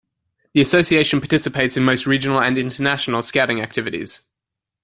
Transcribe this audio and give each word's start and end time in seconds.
The 0.53 0.61
Association 0.61 1.19
participates 1.21 1.77
in 1.77 1.83
most 1.83 2.07
regional 2.07 2.41
and 2.41 2.57
international 2.57 3.21
Scouting 3.21 3.61
activities. 3.61 4.21